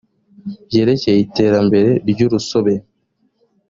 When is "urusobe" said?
2.25-2.73